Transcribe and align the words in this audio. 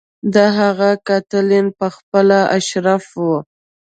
د 0.33 0.35
هغه 0.59 0.89
قاتلین 1.07 1.67
په 1.79 1.87
خپله 1.95 2.39
اشراف 2.57 3.03
وو. 3.21 3.37